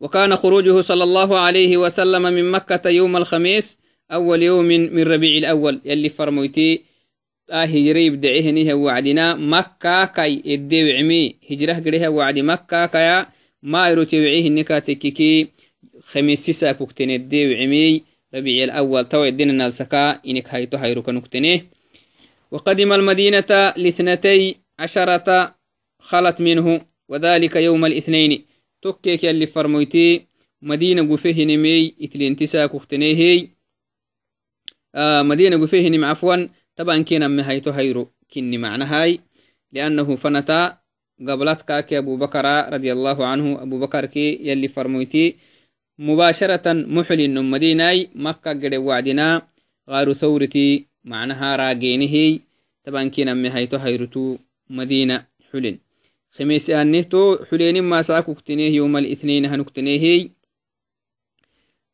وكان 0.00 0.36
خروجه 0.36 0.80
صلى 0.80 1.04
الله 1.04 1.38
عليه 1.38 1.76
وسلم 1.76 2.22
من 2.22 2.50
مكة 2.50 2.90
يوم 2.90 3.16
الخميس 3.16 3.78
أول 4.12 4.42
يوم 4.42 4.64
من 4.64 5.02
ربيع 5.02 5.38
الأول 5.38 5.80
يلي 5.84 6.08
فرمويتي 6.08 6.82
آه 7.50 7.64
هجري 7.64 8.06
يبدعيه 8.06 8.74
وعدنا 8.74 9.34
مكة 9.34 10.04
كي 10.04 10.54
إدي 10.54 10.92
وعمي 10.92 11.36
هجره 11.50 11.72
قريها 11.72 12.08
وعد 12.08 12.38
مكة 12.38 12.86
كيا 12.86 13.26
ما 13.62 13.88
يروتي 13.88 14.20
وعيه 14.20 14.48
النكاتككي 14.48 15.48
خميسيسا 16.12 16.72
كوكتني 16.72 17.16
وعمي 17.52 18.04
ربيع 18.34 18.64
الأول 18.64 19.08
تو 19.08 19.24
الدين 19.24 19.54
نالسكا 19.54 20.10
إنك 20.10 20.48
هايتو 20.54 20.76
هايروكا 20.76 21.12
نكتنيه 21.12 21.66
وقدم 22.50 22.92
المدينة 22.92 23.50
لاثنتي 23.76 24.56
عشرة 24.78 25.54
خلت 25.98 26.40
منه 26.40 26.80
وذلك 27.08 27.56
يوم 27.56 27.84
الاثنين. 27.84 28.44
توكيك 28.82 29.24
اللي 29.24 29.46
فرمويتي 29.46 30.26
مدينة 30.62 31.12
قفه 31.12 31.44
نمي 31.44 31.94
إتلين 32.00 32.36
تسا 32.36 32.66
كوكتنيه 32.66 33.48
آه 34.94 35.22
مدينة 35.22 35.56
قفه 35.62 35.88
نم 35.88 36.04
عفوا 36.04 36.48
طبعا 36.76 37.02
كينا 37.02 37.28
مهايتو 37.28 37.70
هايرو 37.70 38.08
كني 38.34 38.58
معنى 38.58 38.84
هاي. 38.84 39.20
لأنه 39.72 40.14
فنتا 40.16 40.78
كاكي 41.68 41.98
أبو 41.98 42.16
بكر 42.16 42.72
رضي 42.72 42.92
الله 42.92 43.26
عنه 43.26 43.62
أبو 43.62 43.78
بكر 43.80 44.06
كي 44.06 44.38
يلي 44.42 44.68
فرمويتي 44.68 45.36
مباشرة 45.98 46.72
محل 46.72 47.42
مديناي 47.44 48.08
مكة 48.14 48.50
قد 48.50 48.74
وعدنا 48.74 49.42
غار 49.90 50.12
ثورتي 50.12 50.86
معناها 51.04 51.56
راجينه 51.56 52.40
طبعا 52.84 53.08
كنا 53.08 53.34
مهيتو 53.34 53.76
هيرتو 53.76 54.36
مدينة 54.70 55.26
حلن. 55.52 55.78
خميس 56.30 56.70
أنهتو 56.70 57.44
حلين 57.50 57.82
ما 57.82 58.02
ساكوكتنيه 58.02 58.70
يوم 58.70 58.96
الاثنين 58.96 59.46
هنكتنيه 59.46 60.28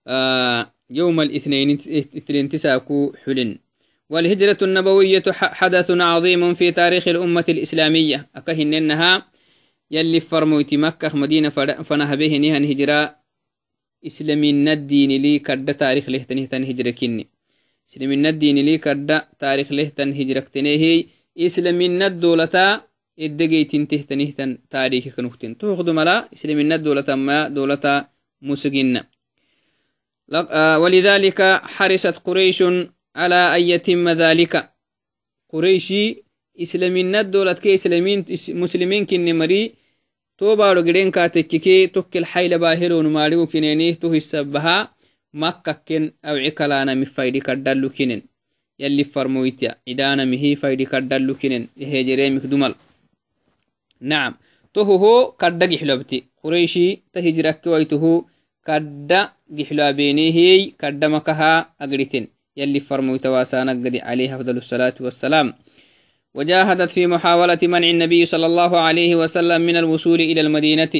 آه 0.06 0.72
يوم 0.90 1.20
الاثنين 1.20 1.70
اثنين 2.20 2.48
تساكو 2.48 3.12
حلن. 3.24 3.58
والهجرة 4.10 4.58
النبوية 4.62 5.22
حدث 5.32 5.90
عظيم 5.90 6.54
في 6.54 6.72
تاريخ 6.72 7.08
الأمة 7.08 7.44
الإسلامية. 7.48 8.28
أكهننها 8.36 9.26
يلي 9.90 10.20
فرموتي 10.20 10.76
مكة 10.76 11.16
مدينة 11.16 11.48
فنهبه 11.88 12.36
نهن 12.36 12.64
هجرة 12.64 13.23
كرد 15.46 15.74
تاريخ 19.40 19.72
له 19.72 19.88
تن 19.88 20.12
هجرة 20.12 20.40
تنه 20.54 21.04
إسلامين 21.38 22.02
الدولة 22.02 22.56
إدقيت 23.18 23.70
تنته 23.72 24.00
تنه 24.08 24.30
تن 24.30 24.58
تاريخ 24.70 25.08
كنوتين 25.16 25.58
تأخذ 25.58 25.92
ملا 25.92 26.28
إسلامين 26.34 26.72
الدولة 26.72 27.14
ما 27.14 27.48
دولة 27.48 28.08
مسجن 28.42 29.00
ولذلك 30.82 31.40
حرصت 31.74 32.16
قريش 32.26 32.64
على 33.16 33.40
أن 33.56 33.62
يتم 33.62 34.08
ذلك. 34.08 34.70
قريشي 35.52 36.24
إسلامين 36.62 37.14
الدولة 37.14 37.52
كإسلامين 37.52 38.24
مسلمين 38.48 39.06
كني 39.06 39.32
مري 39.32 39.83
tobaado 40.38 40.80
gidenka 40.86 41.28
tekkike 41.34 41.74
tokkel 41.94 42.24
hayla 42.32 42.58
bahironu 42.64 43.10
maarigu 43.16 43.46
kineni 43.52 43.88
to 44.00 44.06
hisabaha 44.14 44.76
makkakken 45.42 46.04
awci 46.28 46.50
kalanami 46.58 47.06
faydi 47.14 47.40
kaddallu 47.46 47.90
kinen 47.96 48.22
عدانا 48.80 50.24
مهي 50.24 50.56
فايدي 50.56 50.84
كدلو 50.84 51.34
كنن 51.34 51.66
هجريمك 51.78 52.46
دمل 52.46 52.74
نعم 54.00 54.34
تهو 54.74 54.96
هو 54.96 55.32
كدا 55.32 55.66
جحلبتي 55.66 56.24
قريشي 56.42 57.02
تهجرك 57.12 57.66
ويتهو 57.66 58.24
كدا 58.66 59.30
جحلا 59.50 59.90
بينيهي 59.90 60.74
كدا 60.78 61.08
مكها 61.08 61.74
أقرتن 61.80 62.26
يلي 62.56 62.80
فرمويت 62.80 63.26
واسانا 63.26 63.72
عليه 64.02 64.36
أفضل 64.36 64.56
الصلاة 64.56 64.94
والسلام۔ 65.00 65.54
وجاهدت 66.34 66.90
في 66.90 67.06
محاولة 67.06 67.58
منع 67.62 67.90
النبي 67.90 68.26
صلى 68.26 68.46
الله 68.46 68.78
عليه 68.80 69.16
وسلم 69.16 69.60
من 69.60 69.76
الوصول 69.76 70.20
إلى 70.20 70.40
المدينة. 70.40 70.90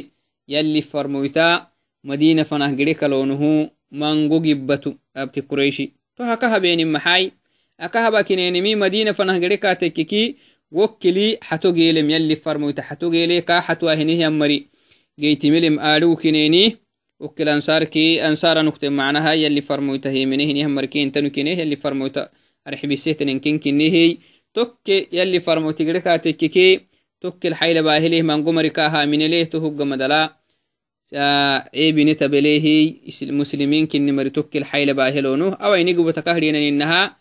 يلي 0.48 0.80
فرمويتا 0.80 1.66
مدينة 2.04 2.42
فنه 2.42 2.76
قريك 2.78 3.04
لونه 3.04 3.70
مانغو 3.92 4.40
جبتو 4.40 4.92
أبتي 5.16 5.40
قريشي. 5.40 5.90
تو 6.16 6.24
هكها 6.24 6.58
بين 6.58 6.92
محاي. 6.92 7.32
أكها 7.80 8.10
باكينينمي 8.10 8.74
مدينة 8.74 9.12
فنه 9.12 9.38
قريكا 9.38 9.72
تككي 9.72 10.36
وكلي 10.70 11.38
حتو 11.42 11.72
جيلم. 11.72 12.10
يلي 12.10 12.36
فرمويتا 12.36 12.82
حتو 12.82 13.10
جيلي 13.10 13.40
كا 13.40 13.60
حتو 13.60 13.88
أهنه 13.88 14.12
يمري. 14.12 14.66
جيتي 15.20 15.50
ملم 15.50 15.80
آلو 15.80 16.16
كينيني 16.16 16.76
وكل 17.20 17.48
أنصار 17.48 17.84
كي 17.84 18.26
أنصار 18.26 18.62
نكتب 18.62 18.92
معناها. 18.92 19.32
يلي 19.32 19.60
فرمويتا 19.60 20.10
هي 20.10 20.26
منه 20.26 20.42
يمري 20.42 20.86
كين 20.86 21.12
تنو 21.12 21.30
كينيه 21.30 21.58
يلي 21.58 21.76
فرمويتا 21.76 22.28
أرحبي 22.68 22.96
سيتن 22.96 23.38
كين 23.38 23.58
كينيه 23.58 24.16
باهليه 27.82 28.22
من 28.22 28.44
قمري 28.44 28.70
كاها 28.70 29.04
من 29.04 29.18
ليه 29.18 29.44
تهق 29.44 29.78
مدلا 29.82 30.22
عيبي 31.74 32.04
نتبليه 32.04 32.66
المسلمين 33.22 33.86
كن 33.86 34.16
مري 34.16 34.30
توك 34.30 34.56
الحيلة 34.56 34.92
باهلونه 34.92 35.52
أو 35.54 35.74
أي 35.74 35.84
نقبة 35.84 36.12
كهرين 36.12 36.54
إنها 36.54 37.16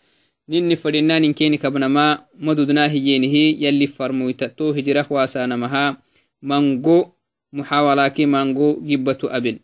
نين 0.48 0.74
فدنا 0.74 1.18
نكيني 1.18 1.56
كبنما 1.56 2.24
مدودنا 2.38 2.90
هيينه 2.90 3.36
يلي 3.64 3.86
فرمويت 3.86 4.44
تو 4.44 4.70
هجرة 4.70 5.06
واسانا 5.10 5.56
مها 5.56 5.96
منغو 6.42 7.12
محاولاك 7.52 8.20
منغو 8.20 8.80
جبة 8.82 9.18
أبن 9.24 9.58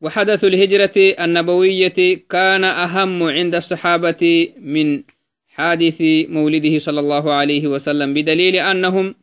وحدث 0.00 0.44
الهجرة 0.44 0.96
النبوية 1.24 1.98
كان 2.30 2.64
أهم 2.64 3.22
عند 3.22 3.54
الصحابة 3.54 4.52
من 4.60 5.02
حادث 5.58 6.02
مولده 6.28 6.78
صلى 6.78 7.00
الله 7.00 7.32
عليه 7.32 7.66
وسلم 7.66 8.14
بدليل 8.14 8.56
أنهم 8.56 9.14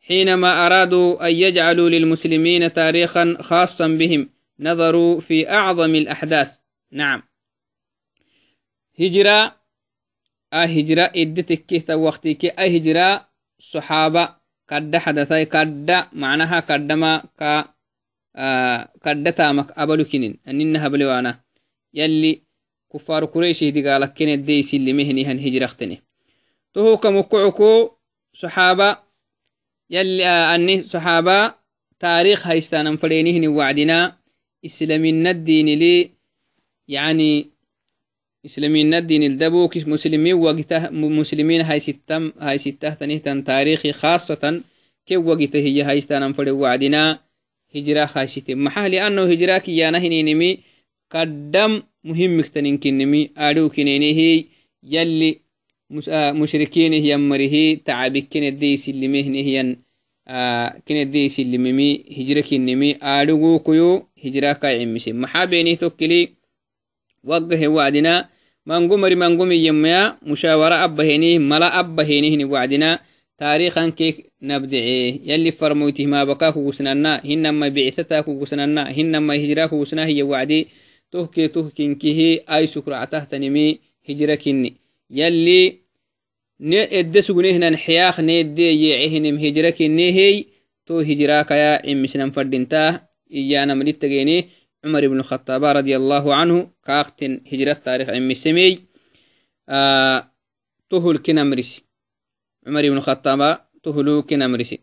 حينما 0.00 0.66
أرادوا 0.66 1.28
أن 1.28 1.34
يجعلوا 1.34 1.88
للمسلمين 1.88 2.72
تاريخا 2.72 3.36
خاصا 3.40 3.88
بهم 3.88 4.28
نظروا 4.60 5.20
في 5.20 5.50
أعظم 5.50 5.94
الأحداث. 5.94 6.56
نعم. 6.92 7.22
هجرة 9.00 9.56
أهجرة 10.52 11.12
إدتك 11.16 11.84
وقتك 11.90 12.44
أهجرة 12.44 13.28
صحابة 13.58 14.28
كد 14.68 14.96
حدثي 14.96 15.44
كد 15.44 16.04
معناها 16.12 16.60
كدما 16.60 17.22
ك 17.40 17.64
كد 19.04 19.32
تامك 19.32 19.78
أبلكنين 19.78 20.38
أننا 20.48 20.86
هبلوانا 20.86 21.40
يلي 21.94 22.45
كفار 22.92 23.24
قريش 23.24 23.64
دقالك 23.64 24.14
كن 24.18 24.44
دي 24.44 24.62
سلمهني 24.62 25.24
هن 25.26 25.38
هجرختني 25.38 26.02
تو 26.74 26.96
كمكعكو 26.96 27.90
صحابة 28.32 28.96
يلي 29.90 30.26
أني 30.26 30.82
صحابة 30.82 31.54
تاريخ 31.98 32.46
هايستان 32.46 32.96
فرينهن 32.96 33.48
وعدنا. 33.48 34.16
إسلامين 34.64 35.26
الدين 35.26 35.78
لي 35.78 36.10
يعني 36.88 37.50
إسلامين 38.44 38.94
الدين 38.94 39.22
الدبوك 39.22 39.76
مسلمين 39.76 40.34
وقته 40.34 40.90
مسلمين 40.90 41.60
هاي 41.60 41.80
ستم 41.80 42.32
هاي 42.38 42.58
سته 42.58 42.94
تنهتن 42.94 43.44
تاريخي 43.44 43.92
خاصة 43.92 44.62
كي 45.06 45.16
وقته 45.16 45.58
هي 45.58 45.82
هايستان 45.82 46.32
فري 46.32 46.50
وعدنا؟ 46.50 47.20
هجرة 47.74 48.06
خاصة 48.06 48.54
محل 48.54 48.90
لأنه 48.90 49.22
هجرة 49.22 49.58
كيانا 49.58 49.98
هنينمي 49.98 50.58
قدم 51.10 51.82
muhimiktaninkinimi 52.06 53.20
adhowkinenehey 53.34 54.46
yalli 54.82 55.30
ah, 56.12 56.32
mushrikinehiyanmarihi 56.40 57.82
tacabi 57.86 58.22
kenedeysilimehnehiyan 58.30 59.76
kenedeysilimimi 60.86 61.88
ah, 61.92 62.14
hijra 62.16 62.42
kinimi 62.42 62.96
adhugukuyo 63.00 64.06
hijraka 64.14 64.70
cimise 64.78 65.12
maxaa 65.12 65.46
beenih 65.46 65.78
tokkili 65.78 66.20
waggahe 67.24 67.66
wacdina 67.66 68.28
mango 68.66 68.94
mari 68.98 69.16
mango 69.16 69.46
miyemaya 69.46 70.16
mushawara 70.22 70.82
abbahenih 70.86 71.38
mala 71.42 71.74
abbahenihni 71.74 72.44
wacdina 72.44 72.98
taarikan 73.38 73.92
keek 73.92 74.30
nabdece 74.40 75.20
yalli 75.26 75.52
farmoytih 75.52 76.06
maabaka 76.08 76.52
kugusnanna 76.52 77.20
hinama 77.22 77.70
bicitata 77.70 78.22
kugusnanna 78.22 78.90
hinama 78.90 79.34
hijra 79.34 79.68
kugusna 79.68 80.06
wacdi 80.06 80.68
tohkinkihi 81.54 82.28
ay 82.54 82.64
sukractahtanimi 82.74 83.66
hijra 84.08 84.36
kinni 84.42 84.70
yalli 85.10 85.62
ne 86.70 86.80
edde 86.98 87.20
sugunehnan 87.26 87.74
xiyaaq 87.84 88.16
needde 88.28 88.66
yeecehinim 88.82 89.36
hijra 89.44 89.70
kinnehey 89.78 90.36
to 90.86 90.94
hijrakaya 91.08 91.82
cimisnan 91.84 92.30
fadintah 92.36 92.90
iyanamadittageni 93.38 94.48
cumar 94.80 95.02
ibn 95.04 95.20
khataaba 95.28 95.82
radi 95.82 95.92
allahu 96.00 96.28
canhu 96.30 96.58
kaaqten 96.86 97.32
hijrat 97.50 97.82
taarikh 97.84 98.08
cimisemey 98.14 98.72
tohul 100.90 101.18
kinamrisi 101.24 101.82
cumar 102.64 102.84
ibn 102.84 103.00
khataaba 103.06 103.48
tohulu 103.82 104.22
kinamrisi 104.28 104.78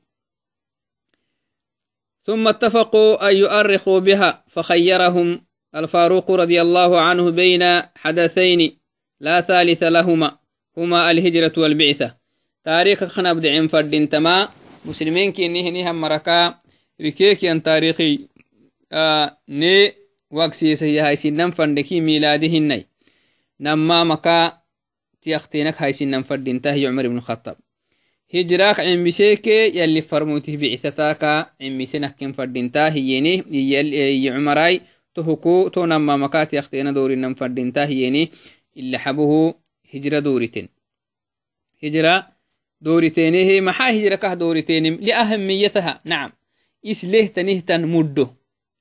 ثم 2.24 2.48
اتفقوا 2.48 3.30
أن 3.30 3.36
يؤرخوا 3.36 4.00
بها 4.00 4.44
فخيرهم 4.48 5.28
الفاروق 5.76 6.32
رضي 6.32 6.62
الله 6.62 7.02
عنه 7.02 7.30
بين 7.30 7.82
حدثين 7.96 8.78
لا 9.20 9.42
ثالث 9.42 9.84
لهما 9.84 10.38
هما 10.78 11.12
الهجرة 11.12 11.54
والبعثة. 11.58 12.16
تاريخ 12.64 13.04
خنب 13.04 13.40
دعين 13.40 13.68
فردين 13.68 14.10
تما 14.10 14.50
مسلمين 14.86 15.32
كي 15.32 15.48
نهنها 15.48 15.92
مركا 15.92 16.56
ركيك 17.02 17.44
ين 17.44 17.64
تاريخي 17.64 18.28
آه 18.92 19.38
ني 19.50 19.94
وقسيسة 20.32 21.08
هاي 21.08 21.16
سنن 21.16 21.52
فندكي 21.52 22.02
ميلادهن 22.02 22.84
نما 23.60 24.04
مكا 24.04 24.58
تيختينك 25.22 25.82
هاي 25.82 25.92
سنن 25.94 26.24
فردين 26.24 26.62
تهي 26.62 26.88
عمر 26.88 27.08
بن 27.08 27.18
الخطاب. 27.18 27.56
هجراك 28.36 28.80
عن 28.80 29.04
بسيك 29.04 29.48
يلي 29.48 30.02
فرموته 30.02 30.58
بعثتاك 30.58 31.24
عن 31.62 31.78
بسنك 31.78 32.16
كن 32.20 32.32
فردين 32.32 32.72
تاهي 32.72 33.44
يلي 33.52 34.30
عمراي 34.30 34.82
تهكو 35.16 35.68
تو 35.68 35.86
نما 35.86 36.18
مكات 36.18 36.54
يختينا 36.54 36.92
دوري 36.92 37.16
نم 37.16 37.34
فردينتا 37.34 37.86
هيني 37.86 38.32
إلا 38.78 38.98
حبه 38.98 39.54
هجرة 39.94 40.20
دورتين 40.20 40.70
هجرة 41.84 42.28
دورتين 42.82 43.36
هي 43.36 43.62
محا 43.62 43.92
هجرة 43.92 44.16
كه 44.16 44.34
دورتين 44.34 44.96
لأهميتها. 44.96 46.02
نعم. 46.06 46.32
إس 46.86 47.06
ليه 47.06 47.28
تنهتن 47.28 47.86
مدو؟ 47.86 48.28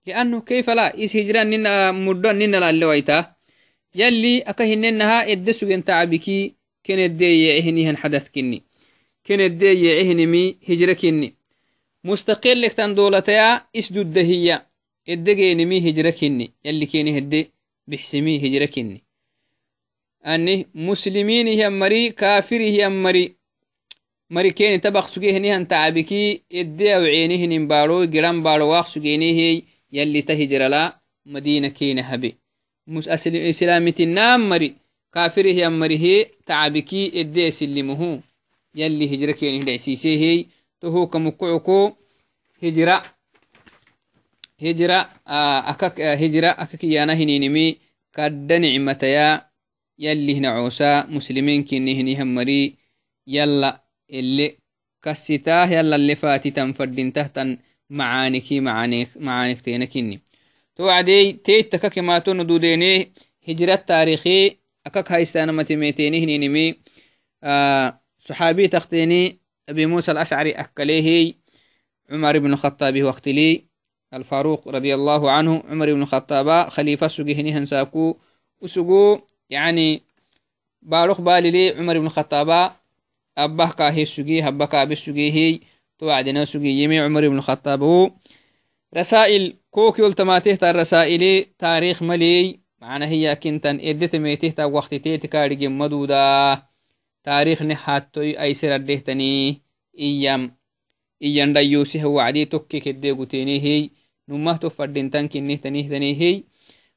لأنه 0.06 0.40
كيف 0.40 0.70
لا؟ 0.70 1.04
إس 1.04 1.16
هجرة 1.16 1.42
ننا 1.42 1.92
مدو 1.92 2.30
ننا 2.30 2.56
لا 2.56 2.70
اللويتا 2.70 3.32
يلي 3.94 4.38
أكهننها 4.40 5.32
إدسو 5.32 5.68
جنتا 5.68 6.04
بكي 6.04 6.54
كانت 6.84 7.10
دي 7.10 7.46
يعهني 7.46 7.96
حدث 7.96 8.28
كني. 8.28 8.62
كانت 9.24 9.52
دي 9.52 9.84
يعهنمي 9.86 10.56
هجرة 10.68 10.92
كني. 10.92 11.34
مستقل 12.04 12.62
لك 12.62 12.72
تندولتها 12.72 13.68
إس 13.76 13.92
دهية. 13.92 14.71
Eddegenimi 15.06 15.80
hijra 15.80 16.12
kinni 16.12 16.52
yalli 16.64 16.86
keni 16.86 17.12
hedde 17.16 17.40
bixsimi 17.88 18.38
hijra 18.38 18.66
kinni 18.66 19.02
ani 20.22 20.66
musliminihian 20.74 21.74
mari 21.74 22.12
kafirihian 22.12 22.92
mari 22.92 23.34
mari 24.30 24.52
keni 24.54 24.78
tabaq 24.80 25.08
sugehnihan 25.08 25.66
tacabiki 25.66 26.42
edde 26.50 26.94
awcenihinin 26.94 27.66
baaro 27.66 28.06
giran 28.06 28.42
baaro 28.42 28.68
waaq 28.72 28.86
sugenihey 28.88 29.64
yalli 29.90 30.22
ta 30.22 30.34
hijrala 30.34 31.00
madina 31.26 31.70
kena 31.70 32.02
habe 32.02 32.30
islamitinam 33.52 34.40
mari 34.50 34.68
kafirihian 35.10 35.74
marihe 35.80 36.30
tacabiki 36.46 37.10
edde 37.20 37.46
esilimuhu 37.50 38.22
yalli 38.74 39.06
hijra 39.12 39.32
kenih 39.38 39.64
dhecsiisehey 39.66 40.38
tohoka 40.80 41.18
mukucuko 41.18 41.96
hijra 42.62 42.96
hijra 44.64 44.98
hijra 46.22 46.50
akakiyana 46.62 47.14
hininimi 47.20 47.66
kadda 48.16 48.58
nicmataya 48.58 49.26
yalli 50.04 50.34
hinacosa 50.34 51.06
musliminkinni 51.14 51.94
hinihammari 51.98 52.78
yalla 53.26 53.70
ele 54.08 54.46
kasitah 55.04 55.70
yalla 55.76 55.98
le 55.98 56.14
fatitan 56.22 56.74
fadintahtan 56.78 57.58
macaaniki 57.98 58.60
macaaniktena 59.26 59.86
kinni 59.92 60.16
to 60.76 60.82
wacdey 60.88 61.24
teittaka 61.46 61.88
kemato 61.94 62.34
nududene 62.34 62.90
hijra 63.46 63.76
taarikhi 63.88 64.62
أكك 64.86 65.12
هايستانا 65.12 65.52
متميتيني 65.52 66.24
هنينمي 66.24 66.74
آه 67.42 68.00
صحابي 68.18 68.68
تختيني 68.68 69.40
أبي 69.68 69.86
موسى 69.86 70.12
الأشعري 70.12 70.52
أكليه 70.52 71.34
عمر 72.10 72.38
بن 72.38 72.52
الخطاب 72.52 73.02
وقت 73.02 73.28
لي 73.28 73.64
الفاروق 74.14 74.68
رضي 74.68 74.94
الله 74.94 75.30
عنه 75.30 75.62
عمر 75.68 75.92
بن 75.92 76.02
الخطاب 76.02 76.68
خليفة 76.68 77.08
سجهني 77.08 77.52
هنساكو 77.52 78.16
وسجو 78.60 79.20
يعني 79.50 80.02
باروخ 80.82 81.20
بالي 81.20 81.50
لي 81.50 81.70
عمر 81.70 81.98
بن 81.98 82.06
الخطاب 82.06 82.72
أبه 83.38 83.70
كاهي 83.70 84.04
سجي 84.04 84.42
هبه 84.42 84.66
كابي 84.66 84.94
سجي 84.94 85.32
هي 85.32 85.60
توعدنا 85.98 86.44
سجي 86.44 86.82
يمي 86.82 87.00
عمر 87.00 87.28
بن 87.28 87.36
الخطاب. 87.36 88.12
رسائل 88.96 89.56
كوكي 89.70 90.06
التماته 90.06 90.70
الرسائل 90.70 91.46
تاريخ 91.58 92.02
ملي 92.02 92.60
معنى 92.80 93.06
هي 93.06 93.36
كنتن 93.36 93.80
إدت 93.80 94.16
ميته 94.16 94.50
تا 94.50 94.64
وقت 94.64 94.94
تيت 94.94 95.26
كارج 95.26 95.64
مدودا 95.64 96.62
تاريخ 97.24 97.62
نحاتوي 97.62 98.40
أي 98.40 98.54
سر 98.54 98.74
الدهتني 98.74 99.62
إيام 99.98 100.56
إيان 101.22 101.52
دايوسي 101.52 102.04
هو 102.04 102.20
عدي 102.20 102.44
توكي 102.44 102.80
كده 102.80 103.12
قتيني 103.12 103.90
تو 104.60 104.68
هي 106.04 106.42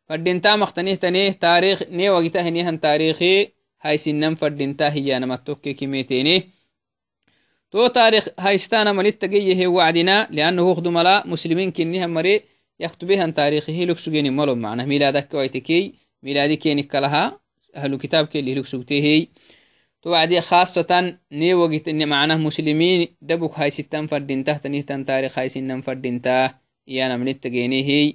فردنتا 0.09 0.55
مختنيه 0.55 0.95
تنيه 0.95 1.31
تاريخ 1.31 1.83
ني 1.89 2.09
وقتا 2.09 2.41
هنيهن 2.41 2.79
تاريخي 2.79 3.49
هاي 3.81 3.97
سنن 3.97 4.35
فردنتا 4.35 4.93
هي 4.93 5.17
أنا 5.17 5.25
متوكي 5.25 5.73
كميتيني 5.73 6.49
تو 7.71 7.87
تاريخ 7.87 8.27
هايستانا 8.39 8.91
ملت 8.91 9.21
تجيه 9.21 9.67
وعدنا 9.67 10.27
لأنه 10.31 10.73
خدو 10.73 10.91
ملا 10.91 11.27
مسلمين 11.27 11.71
كنها 11.71 12.07
مري 12.07 12.41
يكتبها 12.79 13.29
تاريخه 13.31 13.73
لكسجين 13.73 14.33
ملو 14.33 14.55
معنى 14.55 14.85
ميلادك 14.85 15.33
ويتكي 15.33 15.93
ميلادي 16.23 16.55
كينك 16.55 16.95
لها 16.95 17.39
أهل 17.75 17.97
كتاب 17.97 18.25
كي 18.27 18.39
اللي 18.39 18.55
لكسجتيه 18.55 19.27
توعدي 20.01 20.41
خاصة 20.41 21.17
ني 21.31 21.53
وقت 21.53 21.87
إن 21.87 22.09
معناه 22.09 22.37
مسلمين 22.37 23.15
دبك 23.21 23.59
هاي 23.59 23.69
ستان 23.69 24.07
فردين 24.07 24.43
تحت 24.43 24.67
نهتان 24.67 25.05
تاريخ 25.05 25.39
هاي 25.39 25.49
سنن 25.49 25.81
فردين 25.81 26.21
تاه 26.21 26.64
يانا 26.87 27.17
من 27.17 27.27
التجينيه 27.27 28.13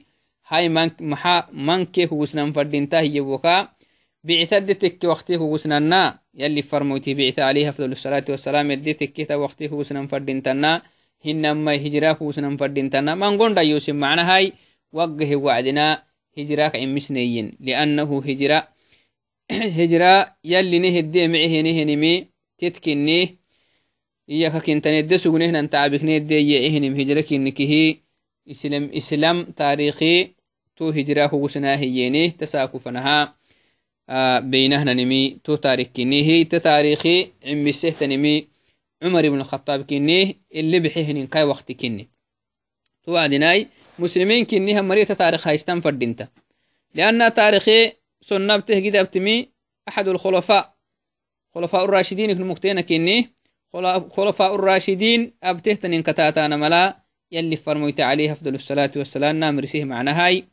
هاي 0.48 0.68
من 0.68 0.90
محا 1.00 1.48
من 1.52 1.84
كي 1.86 2.06
هو 2.12 2.24
سنن 2.24 2.52
فردين 2.52 2.88
تاه 2.88 3.00
يبوكا 3.00 3.68
بعثد 4.24 4.74
تك 4.74 5.04
وقتي 5.04 5.36
هو 5.36 5.56
سننا 5.56 6.18
يلي 6.34 6.62
فرموتي 6.62 7.14
بعث 7.14 7.38
عليه 7.38 7.68
أفضل 7.68 7.92
الصلاة 7.92 8.24
والسلام 8.28 8.70
يدي 8.70 8.92
تك 8.92 9.30
وقتي 9.30 9.68
هو 9.68 9.82
سنن 9.82 10.06
فردين 10.06 10.42
تنا 10.42 10.82
هنما 11.26 11.74
هجرا 11.74 12.16
هو 12.22 12.32
سنن 12.32 12.56
فردين 12.56 12.90
تنا 12.90 13.14
من 13.14 13.38
قند 13.38 13.58
يوسف 13.58 13.92
معنى 13.92 14.20
هاي 14.20 14.52
وقه 14.92 15.36
وعدنا 15.36 16.02
هجراك 16.38 16.76
عمسنيين 16.76 17.52
إسلام 28.50 28.90
إسلام 28.96 29.44
تاريخي 29.44 30.30
تو 30.76 30.88
هجرا 30.88 31.26
هو 31.26 31.48
سناهيينه 31.48 32.30
تساكو 32.30 32.78
فنها 32.78 33.34
آه 34.08 34.38
بينهنا 34.38 34.94
نمي 34.94 35.38
تو 35.44 35.56
تاريخ 35.56 35.88
هي 35.98 36.44
تتاريخي 36.44 37.30
عمسه 37.44 37.90
تنمي 37.90 38.48
عمر 39.02 39.28
بن 39.28 39.40
الخطاب 39.40 39.84
كني 39.86 40.36
اللي 40.54 40.80
بحهن 40.80 41.26
كاي 41.26 41.42
وقت 41.42 41.72
كني 41.72 42.08
تو 43.04 43.16
عدناي 43.16 43.68
مسلمين 43.98 44.44
كني 44.44 44.80
هم 44.80 44.88
مريت 44.88 45.12
تاريخ 45.12 45.48
هايستان 45.48 45.80
فردينتا. 45.80 46.28
لأن 46.94 47.34
تاريخي 47.34 47.92
سنة 48.20 48.56
بتهجد 48.56 48.96
أبتمي 48.96 49.48
أحد 49.88 50.08
الخلفاء 50.08 50.74
خلفاء 51.54 51.84
الراشدين 51.84 52.32
كن 52.32 52.46
مكتين 52.46 52.80
كني 52.80 53.30
خلفاء 54.10 54.54
الراشدين 54.54 55.32
أبتهتن 55.42 56.02
كتاتانا 56.02 56.56
ملا. 56.56 57.09
يلي 57.32 57.56
فرميت 57.56 58.00
عليه 58.00 58.32
أفضل 58.32 58.54
الصلاة 58.54 58.90
والسلام 58.96 59.36
نامرسيه 59.36 59.84
معنا 59.84 60.26
هاي. 60.26 60.44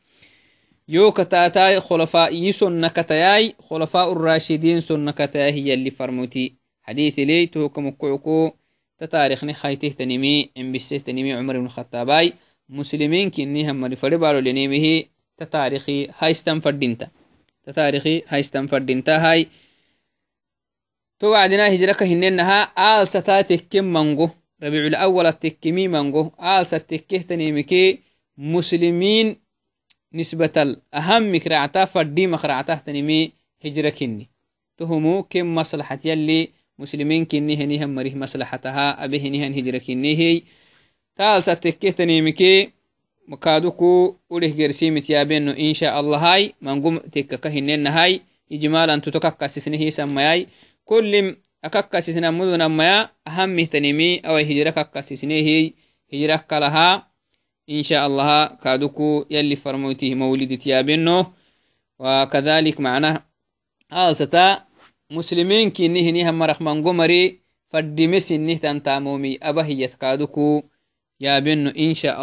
يو 0.88 1.12
كتاتاي 1.12 1.80
خلفاء 1.80 2.34
يسن 2.34 2.86
كتاي 2.86 3.54
خلفاء 3.60 4.12
الراشدين 4.12 4.80
سن 4.80 5.10
كتاي 5.10 5.52
هي 5.52 5.74
اللي 5.74 5.90
فرموتي. 5.90 6.54
حديث 6.82 7.18
لي 7.18 7.46
توكم 7.46 7.90
كعكو 7.90 8.52
تتاريخني 8.98 9.54
خايته 9.54 9.88
تنمي 9.88 10.50
ام 10.58 10.72
بسه 10.72 10.98
تنمي 10.98 11.32
عمر 11.32 11.58
بن 11.58 11.64
الخطاباي. 11.64 12.32
مسلمين 12.68 13.30
كني 13.30 13.70
هم 13.70 13.94
فري 13.94 14.16
بالو 14.16 14.38
لنيمه 14.38 15.04
تتاريخي 15.36 16.08
هايستن 16.18 16.60
فردينتا. 16.60 17.08
تتاريخي 17.64 18.22
هايستن 18.28 18.66
فردينتا 18.66 19.16
هاي. 19.16 19.46
تو 21.18 21.26
وعدنا 21.26 21.74
هجرك 21.74 22.02
هننها 22.02 22.62
آل 22.62 23.08
ستا 23.08 23.40
تكم 23.40 23.84
منغو. 23.84 24.30
ربيع 24.62 24.86
الأول 24.86 25.32
تكمي 25.32 25.88
منغو 25.88 26.32
آل 26.40 26.66
ستكه 26.66 27.18
تنيمكي 27.18 27.98
مسلمين 28.38 29.36
نسبة 30.14 30.52
الأهم 30.56 31.36
كرعتا 31.36 31.84
فردي 31.84 32.26
مخرعتا 32.26 32.74
تنمي 32.74 33.32
هجرة 33.64 33.90
كني. 33.90 34.28
تهمو 34.78 35.22
كم 35.22 35.54
مصلحة 35.54 35.98
يلي 36.04 36.48
مسلمين 36.78 37.24
كني 37.24 37.56
هني 37.56 37.84
هم 37.84 37.94
مريه 37.94 38.14
مصلحتها 38.14 39.04
أبي 39.04 39.20
هني 39.20 39.46
هن 39.46 39.52
هجرة 39.54 39.78
كني 39.78 40.18
هي. 40.18 40.42
تال 41.16 41.42
ستكه 41.42 41.90
تنمكي 41.90 42.70
مكادوكو 43.28 44.16
وله 44.30 44.48
جرسي 44.48 44.90
متيابين 44.90 45.48
إن 45.48 45.72
شاء 45.72 46.00
الله 46.00 46.34
هاي 46.34 46.54
منقوم 46.62 46.98
تككه 46.98 47.50
هنين 47.50 47.86
هاي 47.86 48.20
إجمالا 48.52 48.96
تتككسسنه 48.98 49.76
هي 49.76 49.90
سمياي. 49.90 50.46
كل 50.84 51.36
أككسسنا 51.64 52.30
مدن 52.30 52.68
ميا 52.68 53.10
أهم 53.28 53.64
تنمي 53.64 54.18
أو 54.18 54.36
هجرة 54.36 54.70
ككسسنه 54.70 55.34
هي 55.34 55.72
هجرة 56.12 56.36
كلها 56.36 57.10
إن 57.70 57.82
شاء 57.82 58.06
الله 58.06 58.46
كادوكو 58.46 59.24
يلي 59.30 59.56
فرموتيه 59.56 60.14
مولد 60.14 60.58
تيابينو 60.58 61.26
وكذلك 61.98 62.80
معناه 62.80 63.26
آلستا 63.92 64.64
مسلمين 65.10 65.70
كي 65.70 65.88
نهني 65.88 66.30
هم 66.30 66.38
مرخ 66.38 66.62
من 66.62 66.84
قمري 66.84 67.40
فردمس 67.70 68.32
نه 68.32 68.54
تنتامومي 68.54 69.38
أبهيت 69.42 69.94
كادوكو 69.94 70.62
يابينو 71.20 71.70
إن 71.70 71.94
شاء 71.94 72.22